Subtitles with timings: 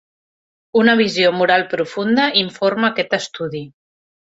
[0.83, 3.69] Una visió moral profunda informa aquest estudi.